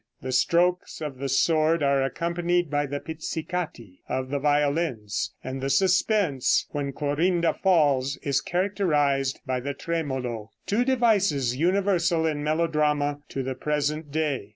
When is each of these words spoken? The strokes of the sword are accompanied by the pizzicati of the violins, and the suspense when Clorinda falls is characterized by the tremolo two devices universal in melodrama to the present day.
The 0.21 0.31
strokes 0.31 0.99
of 0.99 1.19
the 1.19 1.29
sword 1.29 1.83
are 1.83 2.01
accompanied 2.01 2.71
by 2.71 2.87
the 2.87 2.99
pizzicati 2.99 3.99
of 4.09 4.31
the 4.31 4.39
violins, 4.39 5.35
and 5.43 5.61
the 5.61 5.69
suspense 5.69 6.65
when 6.71 6.91
Clorinda 6.91 7.53
falls 7.53 8.17
is 8.23 8.41
characterized 8.41 9.41
by 9.45 9.59
the 9.59 9.75
tremolo 9.75 10.49
two 10.65 10.83
devices 10.83 11.55
universal 11.55 12.25
in 12.25 12.43
melodrama 12.43 13.21
to 13.29 13.43
the 13.43 13.53
present 13.53 14.11
day. 14.11 14.49